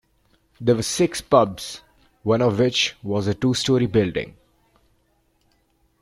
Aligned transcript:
There 0.59 0.73
were 0.73 0.81
six 0.81 1.21
pubs, 1.21 1.81
one 2.23 2.41
of 2.41 2.57
which 2.57 2.95
was 3.03 3.27
a 3.27 3.35
two-storey 3.35 3.85
building. 3.85 4.35